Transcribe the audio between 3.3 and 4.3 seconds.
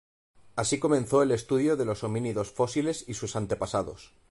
antepasados.